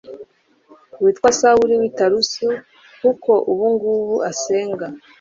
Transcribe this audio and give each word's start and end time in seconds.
witwa 1.03 1.29
sawuli 1.39 1.75
w 1.81 1.83
i 1.89 1.91
taruso 1.97 2.47
kuko 3.01 3.31
ubu 3.51 3.65
ngubu 3.73 4.15
asenga 4.29 4.87